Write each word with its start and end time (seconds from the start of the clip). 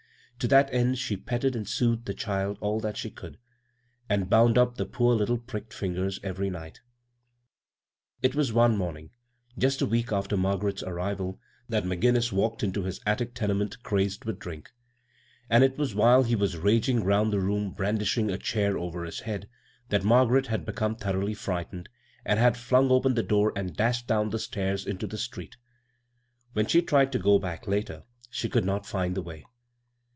To 0.41 0.47
that 0.47 0.73
end 0.73 0.97
she 0.97 1.17
petted 1.17 1.55
and 1.55 1.69
soothed 1.69 2.05
the 2.07 2.15
child 2.15 2.57
all 2.61 2.79
that 2.79 2.97
she 2.97 3.11
could, 3.11 3.37
and 4.09 4.27
bound 4.27 4.57
up 4.57 4.73
the 4.73 4.87
poor 4.87 5.15
tittle 5.19 5.37
pricked 5.37 5.71
fingers 5.71 6.19
every 6.23 6.49
night 6.49 6.81
It 8.23 8.33
was 8.33 8.51
one 8.51 8.75
morning, 8.75 9.11
just 9.59 9.83
a 9.83 9.85
week 9.85 10.11
after 10.11 10.35
Mar 10.35 10.57
garet's 10.57 10.81
arrival, 10.81 11.39
that 11.69 11.83
McGinnis 11.83 12.31
walked 12.31 12.63
into 12.63 12.81
his 12.85 12.99
attic 13.05 13.35
tenement 13.35 13.83
cra2ed 13.83 14.25
with 14.25 14.39
drink; 14.39 14.71
and 15.47 15.63
it 15.63 15.77
was 15.77 15.93
while 15.93 16.23
he 16.23 16.35
was 16.35 16.57
raging 16.57 17.03
around 17.03 17.29
the 17.29 17.39
room, 17.39 17.69
bran 17.71 17.99
dishing 17.99 18.31
a 18.31 18.37
chair 18.39 18.79
over 18.79 19.03
his 19.03 19.19
head, 19.19 19.47
that 19.89 20.03
Margaret 20.03 20.47
had 20.47 20.65
become 20.65 20.95
thoroughly 20.95 21.35
frightened, 21.35 21.87
and 22.25 22.39
had 22.39 22.53
flmig 22.55 22.89
open 22.89 23.13
the 23.13 23.21
door 23.21 23.53
and 23.55 23.77
dashed 23.77 24.07
down 24.07 24.31
the 24.31 24.39
stairs 24.39 24.87
into 24.87 25.05
the 25.05 25.19
street. 25.19 25.57
When 26.53 26.65
she 26.65 26.81
tried 26.81 27.11
to 27.11 27.19
go 27.19 27.37
back 27.37 27.67
later, 27.67 28.05
she 28.31 28.49
could 28.49 28.65
not 28.65 28.87
find 28.87 29.13
the 29.15 29.21
way. 29.21 29.45